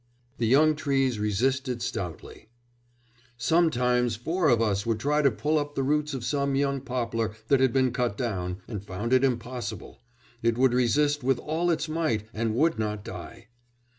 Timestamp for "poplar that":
6.81-7.59